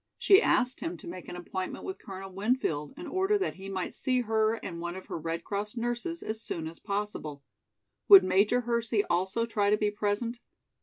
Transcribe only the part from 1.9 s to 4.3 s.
Colonel Winfield in order that he might see